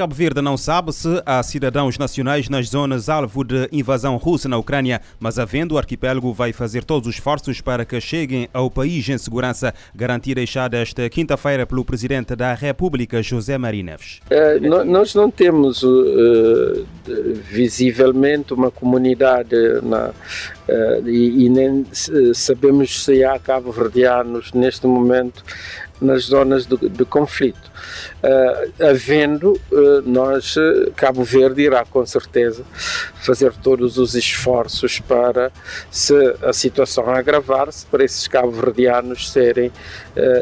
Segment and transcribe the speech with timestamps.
[0.00, 4.56] Cabo Verde não sabe se há cidadãos nacionais nas zonas alvo de invasão russa na
[4.56, 9.06] Ucrânia, mas havendo o arquipélago vai fazer todos os esforços para que cheguem ao país
[9.10, 14.22] em segurança, garantia deixada esta quinta-feira pelo Presidente da República, José Maria Neves.
[14.30, 16.86] Uh, nós não temos uh,
[17.50, 21.84] visivelmente uma comunidade na, uh, e, e, nem
[22.32, 25.44] sabemos se há cabo-verdianos neste momento
[26.00, 27.69] nas zonas de, de conflito.
[28.22, 30.54] Uh, havendo, uh, nós,
[30.96, 32.64] Cabo Verde irá com certeza
[33.14, 35.50] fazer todos os esforços para,
[35.90, 39.70] se a situação agravar-se, para esses cabo-verdianos serem,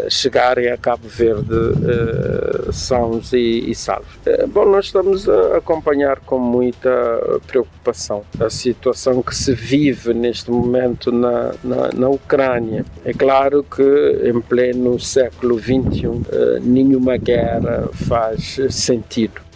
[0.08, 1.48] chegarem a Cabo Verde
[2.72, 4.06] sãos e, e salvos.
[4.48, 6.90] bom, nós estamos a acompanhar com muita
[7.46, 12.84] preocupação a situação que se vive neste momento na, na, na Ucrânia.
[13.04, 13.82] É claro que
[14.24, 17.37] em pleno século XXI, nenhuma guerra
[17.92, 19.47] faz sentido.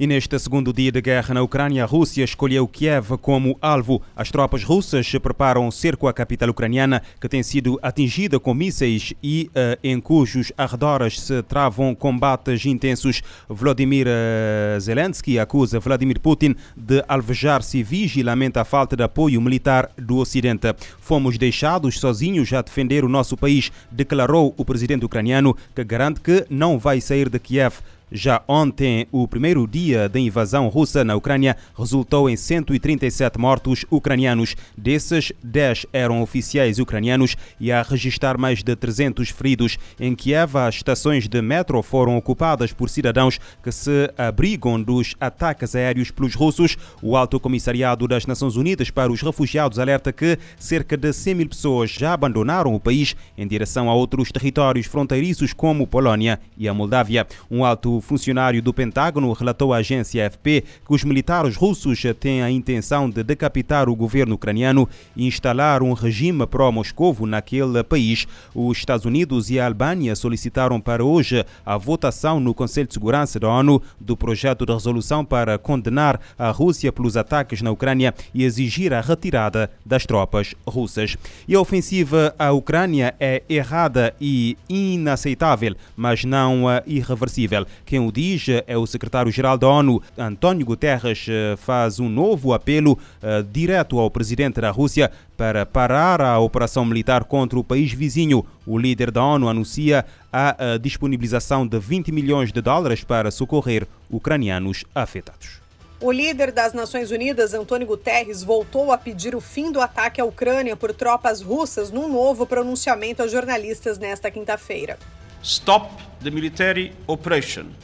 [0.00, 4.00] E neste segundo dia de guerra na Ucrânia, a Rússia escolheu Kiev como alvo.
[4.16, 9.12] As tropas russas preparam um cerco à capital ucraniana, que tem sido atingida com mísseis
[9.22, 13.20] e uh, em cujos arredores se travam combates intensos.
[13.46, 19.38] Vladimir uh, Zelensky acusa Vladimir Putin de alvejar civis e lamenta a falta de apoio
[19.38, 20.74] militar do Ocidente.
[20.98, 26.46] Fomos deixados sozinhos a defender o nosso país, declarou o presidente ucraniano, que garante que
[26.48, 27.82] não vai sair de Kiev.
[28.12, 34.56] Já ontem, o primeiro dia da invasão russa na Ucrânia resultou em 137 mortos ucranianos.
[34.76, 39.78] Desses, 10 eram oficiais ucranianos e a registrar mais de 300 feridos.
[39.98, 45.76] Em Kiev, as estações de metro foram ocupadas por cidadãos que se abrigam dos ataques
[45.76, 46.76] aéreos pelos russos.
[47.00, 51.48] O Alto Comissariado das Nações Unidas para os Refugiados alerta que cerca de 100 mil
[51.48, 56.74] pessoas já abandonaram o país em direção a outros territórios fronteiriços como Polónia e a
[56.74, 57.24] Moldávia.
[57.48, 62.50] Um alto funcionário do Pentágono relatou à agência AFP que os militares russos têm a
[62.50, 68.26] intenção de decapitar o governo ucraniano e instalar um regime pró-Moscovo naquele país.
[68.54, 73.38] Os Estados Unidos e a Albânia solicitaram para hoje a votação no Conselho de Segurança
[73.38, 78.44] da ONU do projeto de resolução para condenar a Rússia pelos ataques na Ucrânia e
[78.44, 81.16] exigir a retirada das tropas russas.
[81.46, 87.66] E a ofensiva à Ucrânia é errada e inaceitável, mas não irreversível.
[87.90, 92.92] Quem o diz é o secretário-geral da ONU, António Guterres, eh, faz um novo apelo
[92.92, 98.46] uh, direto ao presidente da Rússia para parar a operação militar contra o país vizinho.
[98.64, 103.88] O líder da ONU anuncia a, a disponibilização de 20 milhões de dólares para socorrer
[104.08, 105.60] ucranianos afetados.
[106.00, 110.24] O líder das Nações Unidas, Antônio Guterres, voltou a pedir o fim do ataque à
[110.24, 114.96] Ucrânia por tropas russas num novo pronunciamento a jornalistas nesta quinta-feira.
[115.42, 115.90] Stop
[116.22, 117.74] the military operation.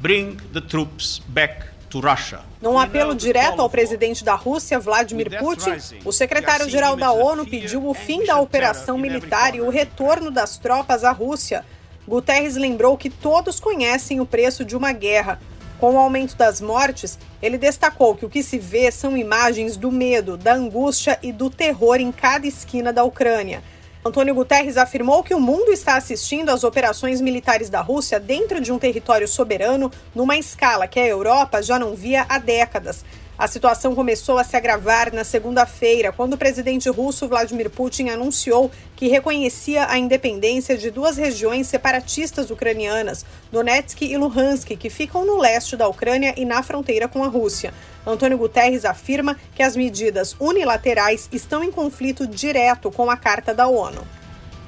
[0.00, 2.40] Bring the troops back to Russia.
[2.62, 7.92] Num apelo direto ao presidente da Rússia, Vladimir Putin, o secretário-geral da ONU pediu o
[7.92, 11.66] fim da operação militar e o retorno das tropas à Rússia.
[12.08, 15.38] Guterres lembrou que todos conhecem o preço de uma guerra.
[15.78, 19.92] Com o aumento das mortes, ele destacou que o que se vê são imagens do
[19.92, 23.62] medo, da angústia e do terror em cada esquina da Ucrânia.
[24.02, 28.72] Antônio Guterres afirmou que o mundo está assistindo às operações militares da Rússia dentro de
[28.72, 33.04] um território soberano numa escala que a Europa já não via há décadas.
[33.40, 38.70] A situação começou a se agravar na segunda-feira, quando o presidente russo Vladimir Putin anunciou
[38.94, 45.38] que reconhecia a independência de duas regiões separatistas ucranianas, Donetsk e Luhansk, que ficam no
[45.38, 47.72] leste da Ucrânia e na fronteira com a Rússia.
[48.06, 53.66] Antônio Guterres afirma que as medidas unilaterais estão em conflito direto com a Carta da
[53.66, 54.06] ONU.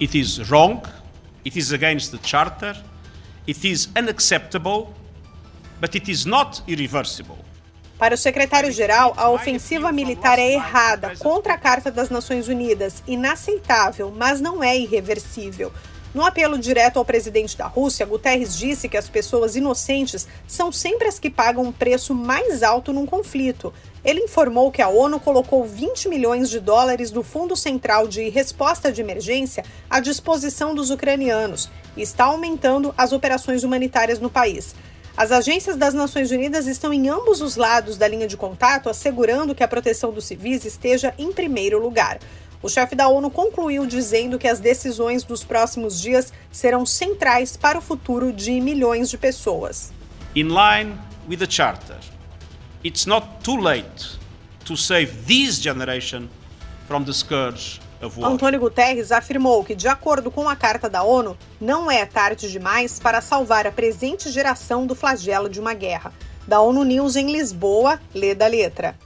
[0.01, 0.81] It is wrong,
[1.45, 2.75] it is against the Charter,
[3.47, 4.95] it is unacceptable,
[5.79, 7.52] but it is not irreversible.
[8.03, 14.13] Para o secretário-geral, a ofensiva militar é errada contra a Carta das Nações Unidas, inaceitável,
[14.17, 15.73] mas não é irreversível.
[16.13, 21.07] No apelo direto ao presidente da Rússia, Guterres disse que as pessoas inocentes são sempre
[21.07, 23.73] as que pagam um preço mais alto num conflito.
[24.05, 28.91] Ele informou que a ONU colocou 20 milhões de dólares do Fundo Central de Resposta
[28.91, 34.75] de Emergência à disposição dos ucranianos e está aumentando as operações humanitárias no país.
[35.15, 39.55] As agências das Nações Unidas estão em ambos os lados da linha de contato, assegurando
[39.55, 42.19] que a proteção dos civis esteja em primeiro lugar.
[42.63, 47.79] O chefe da ONU concluiu dizendo que as decisões dos próximos dias serão centrais para
[47.79, 49.93] o futuro de milhões de pessoas.
[50.35, 50.97] In line
[51.29, 51.99] with the charter,
[52.83, 54.19] it's not too late
[54.65, 56.29] to save this generation
[56.89, 57.81] from the scourge.
[58.23, 62.99] Antônio Guterres afirmou que, de acordo com a Carta da ONU, não é tarde demais
[62.99, 66.13] para salvar a presente geração do flagelo de uma guerra.
[66.47, 68.97] Da ONU News em Lisboa, lê da letra.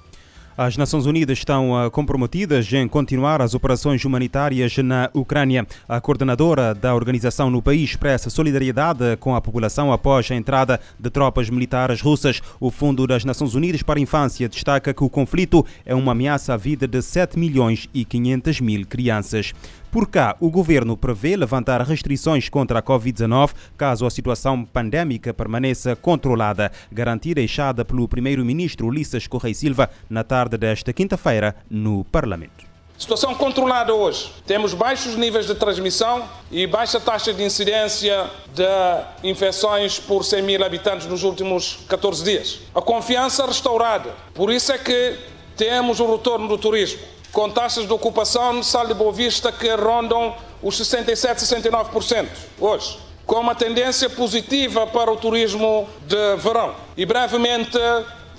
[0.59, 5.67] As Nações Unidas estão ah, comprometidas em continuar as operações humanitárias na Ucrânia.
[5.87, 11.11] A coordenadora da organização no país expressa solidariedade com a população após a entrada de
[11.11, 12.41] tropas militares russas.
[12.59, 16.55] O Fundo das Nações Unidas para a Infância destaca que o conflito é uma ameaça
[16.55, 19.53] à vida de 7 milhões e 500 mil crianças.
[19.97, 25.97] Por cá, o governo prevê levantar restrições contra a Covid-19 caso a situação pandémica permaneça
[25.97, 32.67] controlada, garantia deixada pelo primeiro-ministro Ulisses Correia Silva na tarde desta quinta-feira no Parlamento.
[32.99, 34.31] Situação controlada hoje.
[34.47, 40.63] Temos baixos níveis de transmissão e baixa taxa de incidência de infecções por 100 mil
[40.63, 42.61] habitantes nos últimos 14 dias.
[42.75, 44.15] A confiança restaurada.
[44.35, 45.17] Por isso é que
[45.57, 49.69] temos o retorno do turismo com taxas de ocupação no Sal de Boa Vista que
[49.75, 52.27] rondam os 67, 69%
[52.59, 56.75] hoje, com uma tendência positiva para o turismo de verão.
[56.97, 57.79] E brevemente,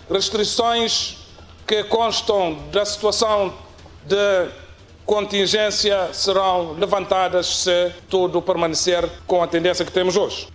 [0.09, 1.17] restrições
[1.65, 3.53] que constam da situação
[4.05, 4.49] de
[5.05, 10.47] contingência serão levantadas se tudo permanecer com a tendência que temos hoje.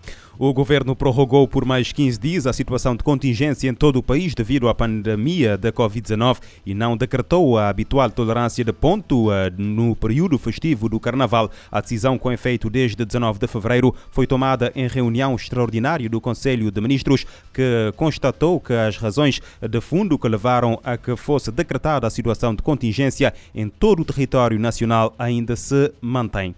[0.45, 4.35] O governo prorrogou por mais 15 dias a situação de contingência em todo o país
[4.35, 9.95] devido à pandemia da Covid-19 e não decretou a habitual tolerância de ponto eh, no
[9.95, 11.49] período festivo do Carnaval.
[11.71, 16.73] A decisão, com efeito desde 19 de fevereiro, foi tomada em reunião extraordinária do Conselho
[16.73, 17.25] de Ministros,
[17.55, 22.53] que constatou que as razões de fundo que levaram a que fosse decretada a situação
[22.53, 26.53] de contingência em todo o território nacional ainda se mantêm.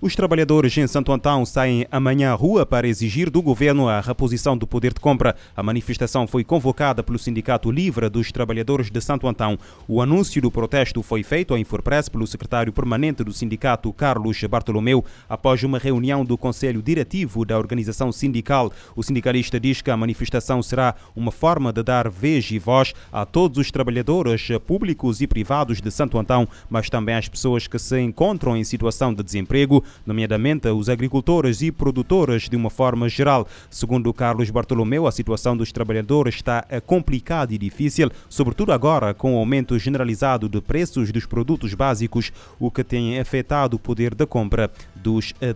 [0.00, 4.56] Os trabalhadores em Santo Antão saem amanhã à rua para exigir do governo a reposição
[4.56, 5.34] do poder de compra.
[5.56, 9.58] A manifestação foi convocada pelo Sindicato Livre dos Trabalhadores de Santo Antão.
[9.88, 15.04] O anúncio do protesto foi feito à Infopress pelo secretário permanente do sindicato, Carlos Bartolomeu,
[15.28, 18.72] após uma reunião do Conselho Diretivo da organização sindical.
[18.94, 23.26] O sindicalista diz que a manifestação será uma forma de dar vez e voz a
[23.26, 28.00] todos os trabalhadores públicos e privados de Santo Antão, mas também às pessoas que se
[28.00, 33.46] encontram em situação de desemprego nomeadamente os agricultores e produtores de uma forma geral.
[33.70, 39.38] Segundo Carlos Bartolomeu, a situação dos trabalhadores está complicada e difícil, sobretudo agora com o
[39.38, 44.70] aumento generalizado de preços dos produtos básicos, o que tem afetado o poder de compra
[44.94, 45.52] dos eh,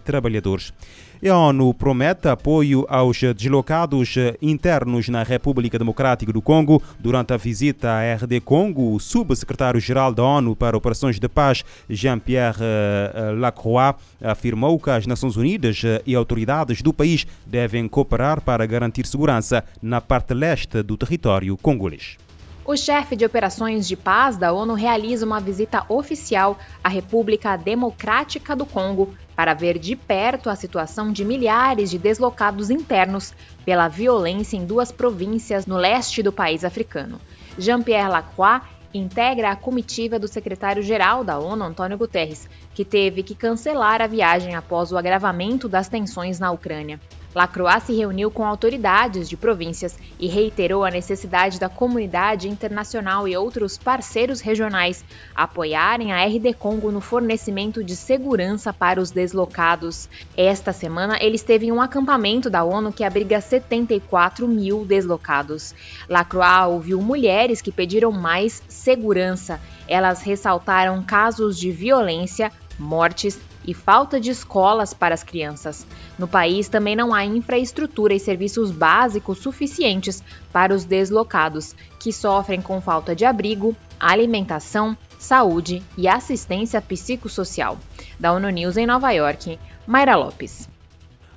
[1.23, 1.33] trabalhadores.
[1.33, 6.83] A ONU promete apoio aos deslocados internos na República Democrática do Congo.
[6.99, 12.59] Durante a visita à RD Congo, o subsecretário-geral da ONU para Operações de Paz, Jean-Pierre
[12.61, 19.07] eh, Lacroix, afirmou que as Nações Unidas e autoridades do país devem cooperar para garantir
[19.07, 22.17] segurança na parte leste do território congolês.
[22.65, 28.55] O chefe de operações de paz da ONU realiza uma visita oficial à República Democrática
[28.55, 34.57] do Congo para ver de perto a situação de milhares de deslocados internos pela violência
[34.57, 37.21] em duas províncias no leste do país africano.
[37.59, 38.63] Jean-Pierre Lacroix
[38.95, 44.55] integra a comitiva do secretário-geral da ONU, Antônio Guterres, que teve que cancelar a viagem
[44.55, 47.01] após o agravamento das tensões na Ucrânia.
[47.35, 53.37] Lacroix se reuniu com autoridades de províncias e reiterou a necessidade da comunidade internacional e
[53.37, 60.09] outros parceiros regionais apoiarem a RD Congo no fornecimento de segurança para os deslocados.
[60.37, 65.75] Esta semana, ele esteve em um acampamento da ONU que abriga 74 mil deslocados.
[66.09, 69.59] Lacroix ouviu mulheres que pediram mais segurança.
[69.89, 75.87] Elas ressaltaram casos de violência, mortes e falta de escolas para as crianças.
[76.19, 82.61] No país também não há infraestrutura e serviços básicos suficientes para os deslocados, que sofrem
[82.61, 87.79] com falta de abrigo, alimentação, saúde e assistência psicossocial.
[88.19, 90.69] Da ONU News em Nova York, Mayra Lopes.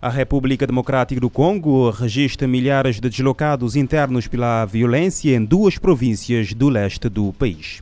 [0.02, 6.54] A República Democrática do Congo registra milhares de deslocados internos pela violência em duas províncias
[6.54, 7.82] do leste do país.